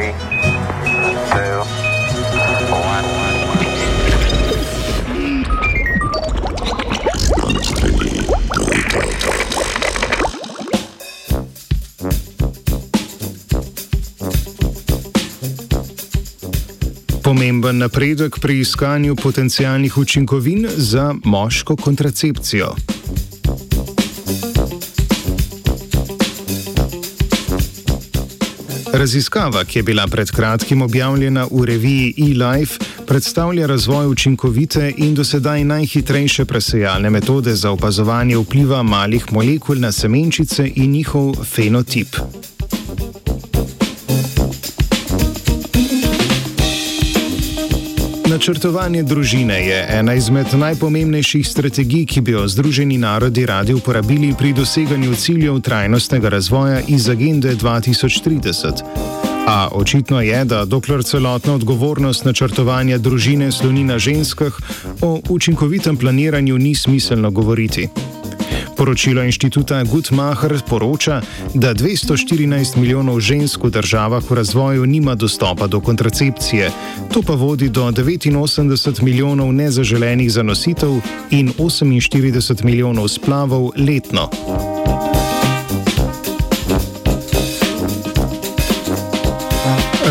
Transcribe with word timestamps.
Three, 0.00 0.12
two, 1.30 1.60
one. 2.72 3.04
Pomemben 17.22 17.78
napredek 17.78 18.38
pri 18.40 18.60
iskanju 18.60 19.16
potencijalnih 19.16 19.98
učinkovin 19.98 20.66
za 20.76 21.14
moško 21.24 21.76
kontracepcijo. 21.76 22.74
Raziskava, 28.92 29.64
ki 29.64 29.78
je 29.78 29.82
bila 29.82 30.06
pred 30.06 30.30
kratkim 30.30 30.82
objavljena 30.82 31.46
v 31.50 31.64
reviji 31.64 32.14
eLife, 32.18 32.78
predstavlja 33.06 33.66
razvoj 33.66 34.06
učinkovite 34.06 34.92
in 34.96 35.14
dosedaj 35.14 35.64
najhitrejše 35.64 36.44
presejalne 36.44 37.10
metode 37.10 37.54
za 37.54 37.70
opazovanje 37.70 38.36
vpliva 38.36 38.82
malih 38.82 39.32
molekul 39.32 39.80
na 39.80 39.92
semenčice 39.92 40.70
in 40.74 40.90
njihov 40.90 41.34
fenotip. 41.44 42.16
Načrtovanje 48.30 49.02
družine 49.02 49.56
je 49.66 49.78
ena 49.90 50.14
izmed 50.14 50.52
najpomembnejših 50.54 51.48
strategij, 51.48 52.04
ki 52.06 52.20
bi 52.20 52.30
jo 52.36 52.44
Združeni 52.48 52.98
narodi 52.98 53.42
radi 53.46 53.74
uporabili 53.74 54.30
pri 54.38 54.52
doseganju 54.52 55.14
ciljev 55.14 55.58
trajnostnega 55.60 56.28
razvoja 56.28 56.80
iz 56.88 57.08
agende 57.08 57.56
2030. 57.56 58.84
A 59.46 59.68
očitno 59.72 60.20
je, 60.20 60.44
da 60.44 60.64
dokler 60.64 61.02
celotna 61.02 61.54
odgovornost 61.54 62.24
načrtovanja 62.24 62.98
družine 62.98 63.52
sloni 63.52 63.84
na 63.84 63.98
ženskah, 63.98 64.54
o 65.02 65.20
učinkovitem 65.28 65.96
planiranju 65.96 66.58
ni 66.58 66.74
smiselno 66.74 67.30
govoriti. 67.30 67.88
Poročilo 68.80 69.22
inštituta 69.22 69.84
Gutmacher 69.84 70.60
poroča, 70.68 71.20
da 71.54 71.74
214 71.74 72.76
milijonov 72.76 73.20
žensk 73.20 73.64
v 73.64 73.70
državah 73.70 74.30
v 74.30 74.34
razvoju 74.34 74.86
nima 74.86 75.14
dostopa 75.14 75.66
do 75.66 75.80
kontracepcije. 75.80 76.70
To 77.12 77.22
pa 77.22 77.34
vodi 77.34 77.68
do 77.68 77.84
89 77.84 79.02
milijonov 79.02 79.52
nezaželenih 79.52 80.32
zanositev 80.32 80.96
in 81.30 81.52
48 81.58 82.64
milijonov 82.64 83.08
splavov 83.08 83.70
letno. 83.76 84.30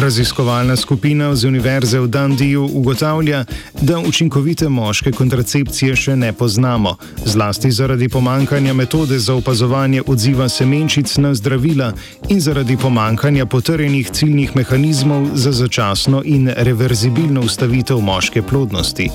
Raziskovalna 0.09 0.75
skupina 0.75 1.35
z 1.35 1.45
Univerze 1.45 1.99
v 1.99 2.07
Dundiju 2.07 2.69
ugotavlja, 2.73 3.45
da 3.81 3.99
učinkovite 3.99 4.69
moške 4.69 5.11
kontracepcije 5.11 5.95
še 5.95 6.15
ne 6.15 6.31
poznamo, 6.33 6.95
zlasti 7.25 7.69
zaradi 7.71 8.09
pomankanja 8.09 8.73
metode 8.73 9.19
za 9.19 9.35
opazovanje 9.37 10.01
odziva 10.07 10.49
semenčic 10.49 11.13
na 11.21 11.35
zdravila 11.37 11.91
in 12.29 12.41
zaradi 12.41 12.77
pomankanja 12.77 13.45
potrjenih 13.45 14.09
ciljnih 14.09 14.55
mehanizmov 14.55 15.29
za 15.33 15.51
začasno 15.51 16.23
in 16.25 16.49
reverzibilno 16.57 17.45
ustavitev 17.45 18.01
moške 18.01 18.41
plodnosti. 18.41 19.11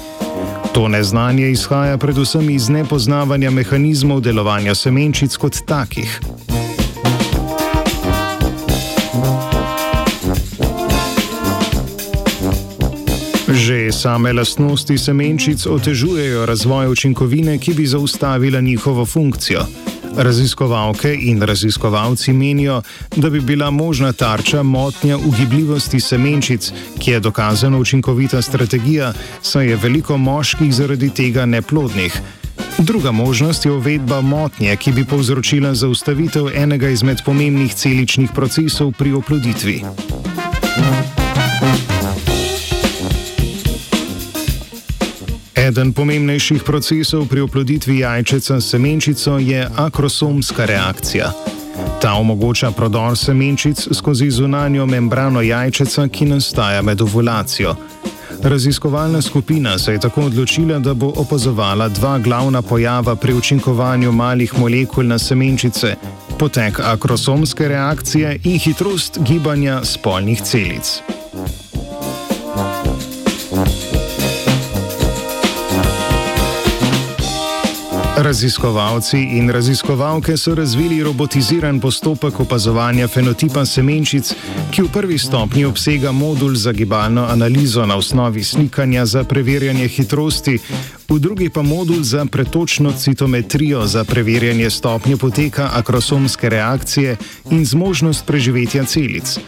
To 0.75 0.89
neznanje 0.89 1.51
izhaja 1.51 1.99
predvsem 1.99 2.51
iz 2.55 2.69
nepoznavanja 2.69 3.51
mehanizmov 3.51 4.23
delovanja 4.23 4.75
semenčic 4.75 5.37
kot 5.37 5.59
takih. 5.67 6.21
Že 13.55 13.95
same 13.95 14.33
lastnosti 14.35 14.99
semenčic 14.99 15.67
otežujejo 15.67 16.43
razvoj 16.47 16.91
učinkovine, 16.91 17.59
ki 17.59 17.75
bi 17.75 17.87
zaustavila 17.87 18.61
njihovo 18.61 19.07
funkcijo. 19.07 19.63
Raziskovalke 20.17 21.15
in 21.15 21.43
raziskovalci 21.43 22.33
menijo, 22.33 22.83
da 23.17 23.31
bi 23.31 23.41
bila 23.41 23.71
možna 23.71 24.13
tarča 24.13 24.63
motnja 24.63 25.17
ugibljivosti 25.17 26.01
semenčic, 26.01 26.73
ki 26.99 27.11
je 27.11 27.21
dokazano 27.21 27.79
učinkovita 27.79 28.43
strategija, 28.43 29.13
saj 29.43 29.69
je 29.69 29.77
veliko 29.77 30.17
moških 30.19 30.75
zaradi 30.75 31.11
tega 31.11 31.47
neplodnih. 31.47 32.21
Druga 32.79 33.13
možnost 33.13 33.65
je 33.65 33.73
uvedba 33.73 34.21
motnje, 34.21 34.77
ki 34.77 34.93
bi 34.93 35.05
povzročila 35.05 35.75
zaustavitev 35.75 36.51
enega 36.55 36.89
izmed 36.89 37.23
pomembnih 37.25 37.75
celičnih 37.75 38.31
procesov 38.35 38.93
pri 38.99 39.13
oploditvi. 39.13 39.83
Eden 45.65 45.97
pomembnejših 45.97 46.61
procesov 46.61 47.25
pri 47.25 47.41
oploditvi 47.41 48.05
jajčeca 48.05 48.61
s 48.61 48.69
semenčico 48.69 49.39
je 49.41 49.65
akrosomska 49.77 50.65
reakcija. 50.69 51.33
Ta 52.03 52.13
omogoča 52.21 52.71
prodor 52.71 53.17
semenčic 53.17 53.89
skozi 53.97 54.29
zunanjo 54.31 54.85
membrano 54.87 55.41
jajčeca, 55.41 56.09
ki 56.09 56.29
nastaja 56.37 56.83
med 56.83 57.01
ovulacijo. 57.01 57.75
Raziskovalna 58.43 59.23
skupina 59.23 59.79
se 59.79 59.93
je 59.93 60.01
tako 60.01 60.29
odločila, 60.29 60.79
da 60.79 60.95
bo 60.95 61.13
opazovala 61.17 61.89
dva 61.89 62.19
glavna 62.19 62.63
pojava 62.63 63.17
pri 63.17 63.33
učinkovanju 63.35 64.13
malih 64.13 64.59
molekul 64.59 65.07
na 65.07 65.19
semenčice: 65.19 65.97
potek 66.39 66.81
akrosomske 66.81 67.69
reakcije 67.69 68.41
in 68.45 68.59
hitrost 68.59 69.19
gibanja 69.25 69.81
spolnih 69.85 70.43
celic. 70.43 71.01
Raziskovalci 78.17 79.19
in 79.19 79.51
raziskovalke 79.51 80.37
so 80.37 80.55
razvili 80.55 81.03
robotiziran 81.03 81.81
postopek 81.81 82.41
opazovanja 82.41 83.09
fenotipa 83.09 83.65
semenčic, 83.67 84.31
ki 84.71 84.83
v 84.83 84.91
prvi 84.93 85.19
stopnji 85.19 85.65
obsega 85.65 86.13
modul 86.13 86.55
za 86.55 86.73
gibalno 86.73 87.25
analizo 87.27 87.87
na 87.87 87.97
osnovi 87.97 88.45
slikanja 88.45 89.07
za 89.07 89.25
preverjanje 89.25 89.89
hitrosti, 89.89 90.59
v 91.09 91.19
drugi 91.19 91.49
pa 91.51 91.63
modul 91.63 92.03
za 92.03 92.25
pretočno 92.25 92.93
citometrijo 92.93 93.87
za 93.87 94.05
preverjanje 94.05 94.71
stopnje 94.71 95.17
poteka 95.17 95.71
akrosomske 95.75 96.49
reakcije 96.49 97.17
in 97.51 97.67
zmožnost 97.67 98.27
preživetja 98.27 98.85
celic. 98.85 99.39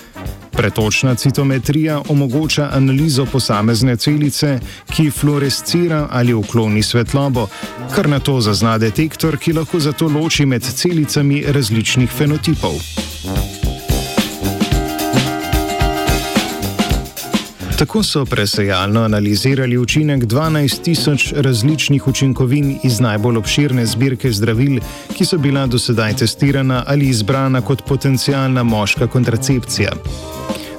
Pretočna 0.57 1.15
citometrija 1.15 2.03
omogoča 2.09 2.71
analizo 2.73 3.27
posamezne 3.27 3.97
celice, 3.97 4.59
ki 4.95 5.11
fluorescira 5.11 6.09
ali 6.11 6.35
ukloni 6.35 6.83
svetlobo, 6.83 7.47
kar 7.95 8.09
na 8.09 8.19
to 8.19 8.41
zazna 8.41 8.79
detektor, 8.79 9.37
ki 9.37 9.53
lahko 9.53 9.81
zato 9.81 10.09
loči 10.09 10.47
med 10.47 10.63
celicami 10.63 11.45
različnih 11.49 12.11
fenotipov. 12.11 12.81
Tako 17.79 18.03
so 18.03 18.25
presejalno 18.25 19.03
analizirali 19.03 19.79
učinek 19.79 20.25
12 20.25 20.83
tisoč 20.83 21.33
različnih 21.37 22.09
učinkovin 22.09 22.79
iz 22.85 23.01
najbolj 23.01 23.37
obširne 23.37 23.87
zbirke 23.87 24.33
zdravil, 24.33 24.81
ki 25.17 25.25
so 25.25 25.39
bila 25.39 25.67
dosedaj 25.67 26.17
testirana 26.17 26.85
ali 26.87 27.09
izbrana 27.09 27.61
kot 27.61 27.83
potencijalna 27.89 28.63
moška 28.63 29.07
kontracepcija. 29.07 29.93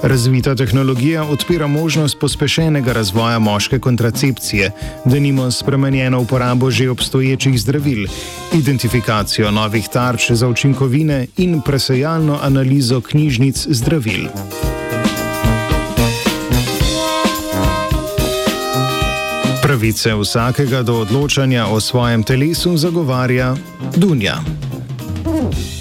Razvita 0.02 0.54
tehnologija 0.54 1.24
odpira 1.24 1.66
možnost 1.66 2.18
pospešenega 2.20 2.92
razvoja 2.92 3.38
moške 3.38 3.78
kontracepcije, 3.78 4.70
da 5.04 5.18
nimo 5.18 5.50
spremenjeno 5.50 6.20
uporabo 6.20 6.70
že 6.70 6.90
obstoječih 6.90 7.60
zdravil, 7.60 8.08
identifikacijo 8.54 9.50
novih 9.50 9.88
tarč 9.88 10.30
za 10.30 10.48
učinkovine 10.48 11.26
in 11.36 11.60
presejalno 11.66 12.38
analizo 12.42 13.00
knjižnic 13.00 13.66
zdravil. 13.70 14.26
Pravice 19.68 20.14
vsakega 20.16 20.80
do 20.82 21.04
odločanja 21.04 21.66
o 21.68 21.76
svojem 21.80 22.24
telesu 22.24 22.72
zagovarja 22.76 23.52
Dunja. 23.96 24.40
Hmm. 25.24 25.77